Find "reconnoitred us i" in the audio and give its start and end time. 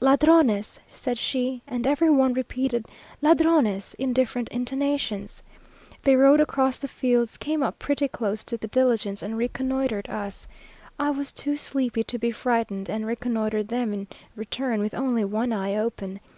9.36-11.10